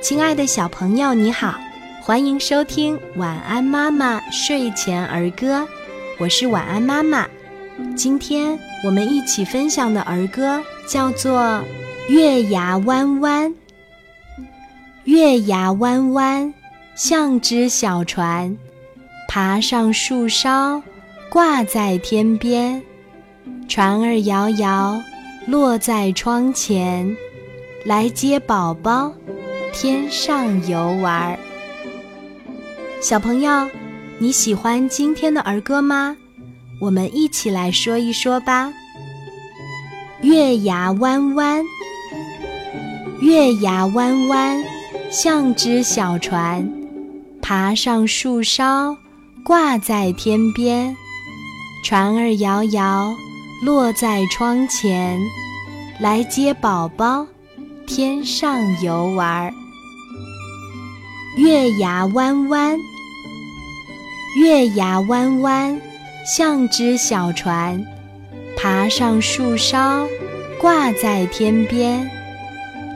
[0.00, 1.54] 亲爱的小朋友，你好，
[2.00, 5.60] 欢迎收听《晚安妈妈睡前儿歌》，
[6.18, 7.26] 我是晚安妈妈。
[7.96, 11.40] 今天我们一起分享的儿歌叫做
[12.08, 13.50] 《月牙弯弯》。
[15.04, 16.52] 月牙弯弯，
[16.94, 18.56] 像只小船，
[19.28, 20.82] 爬上树梢，
[21.28, 22.82] 挂在天边。
[23.68, 25.00] 船儿摇摇，
[25.46, 27.16] 落在窗前，
[27.84, 29.12] 来接宝宝，
[29.72, 31.36] 天上游玩。
[33.00, 33.68] 小朋友，
[34.18, 36.16] 你喜欢今天的儿歌吗？
[36.80, 38.72] 我们一起来说一说吧。
[40.20, 41.64] 月牙弯弯，
[43.20, 44.62] 月牙弯弯。
[45.10, 46.72] 像只小船，
[47.42, 48.96] 爬上树梢，
[49.44, 50.96] 挂在天边。
[51.84, 53.12] 船儿摇摇，
[53.62, 55.20] 落在窗前，
[56.00, 57.26] 来接宝宝，
[57.86, 59.52] 天上游玩。
[61.36, 62.78] 月牙弯弯，
[64.38, 65.80] 月牙弯弯，
[66.26, 67.84] 像只小船，
[68.56, 70.06] 爬上树梢，
[70.58, 72.10] 挂在天边。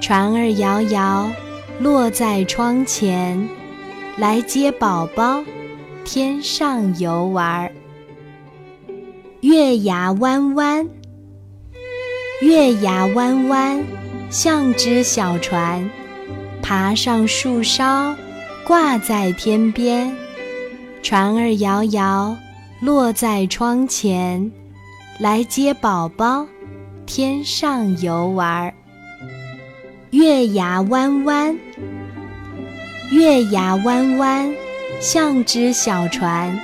[0.00, 1.30] 船儿摇摇。
[1.78, 3.50] 落在窗前，
[4.16, 5.44] 来接宝宝，
[6.06, 7.70] 天上游玩。
[9.42, 10.88] 月牙弯弯，
[12.40, 13.84] 月牙弯弯，
[14.28, 15.88] 像只小船，
[16.60, 18.14] 爬上树梢，
[18.66, 20.12] 挂在天边。
[21.02, 22.36] 船儿摇摇，
[22.80, 24.50] 落在窗前，
[25.20, 26.44] 来接宝宝，
[27.06, 28.72] 天上游玩。
[30.10, 31.56] 月牙弯弯，
[33.12, 34.52] 月牙弯弯，
[35.00, 36.58] 像只小船，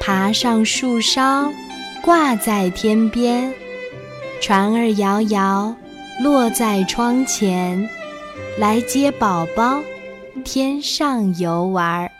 [0.00, 1.50] 爬上树梢，
[2.02, 3.52] 挂在天边。
[4.40, 5.74] 船儿摇摇，
[6.22, 7.88] 落在窗前，
[8.58, 9.80] 来接宝宝，
[10.44, 12.10] 天上游玩。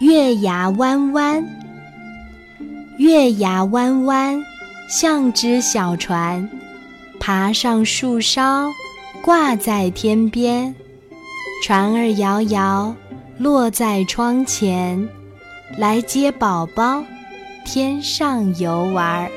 [0.00, 1.44] 月牙弯弯，
[2.98, 4.42] 月牙弯弯，
[4.88, 6.48] 像只小船，
[7.18, 8.68] 爬上树梢。
[9.22, 10.74] 挂在天边，
[11.62, 12.92] 船儿摇摇，
[13.38, 15.08] 落在窗前，
[15.78, 17.04] 来接宝宝，
[17.64, 19.30] 天上游玩。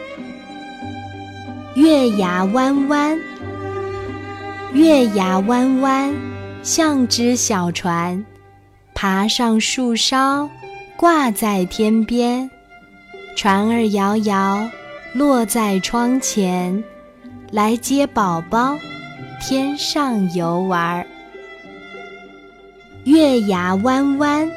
[1.76, 3.20] 月牙弯弯，
[4.72, 6.16] 月牙弯弯，
[6.64, 8.26] 像只小船，
[8.94, 10.50] 爬上树梢，
[10.96, 12.50] 挂在天边。
[13.36, 14.70] 船儿摇摇，
[15.14, 16.82] 落在窗前，
[17.52, 18.78] 来接宝宝。
[19.42, 21.06] 天上游玩，
[23.04, 24.50] 月牙弯弯，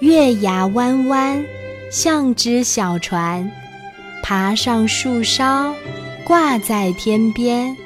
[0.00, 1.42] 月牙弯弯，
[1.90, 3.50] 像只小船，
[4.32, 5.74] 爬上树梢，
[6.24, 7.76] 挂在天边。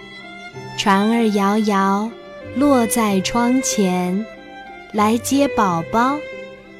[0.78, 2.08] 船儿摇摇，
[2.54, 4.24] 落在窗前，
[4.92, 6.16] 来接宝宝，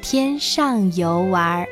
[0.01, 1.67] 天上游玩。